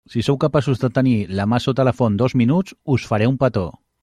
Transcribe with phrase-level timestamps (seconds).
[0.11, 3.41] Si sou capaços de tenir la mà sota la font dos minuts, us faré un
[3.47, 3.71] petó.